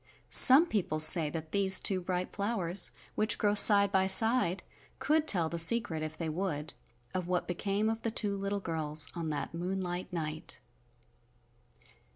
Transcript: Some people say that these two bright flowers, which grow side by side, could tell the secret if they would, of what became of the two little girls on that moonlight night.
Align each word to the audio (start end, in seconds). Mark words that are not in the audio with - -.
Some 0.31 0.65
people 0.65 0.99
say 0.99 1.29
that 1.29 1.51
these 1.51 1.79
two 1.79 2.01
bright 2.01 2.33
flowers, 2.33 2.89
which 3.13 3.37
grow 3.37 3.53
side 3.53 3.91
by 3.91 4.07
side, 4.07 4.63
could 4.97 5.27
tell 5.27 5.47
the 5.47 5.59
secret 5.59 6.01
if 6.01 6.17
they 6.17 6.27
would, 6.27 6.73
of 7.13 7.27
what 7.27 7.47
became 7.47 7.87
of 7.87 8.01
the 8.01 8.09
two 8.09 8.35
little 8.35 8.59
girls 8.61 9.07
on 9.13 9.29
that 9.29 9.53
moonlight 9.53 10.11
night. 10.11 10.59